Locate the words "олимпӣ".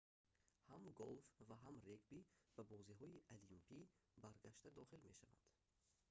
3.35-3.79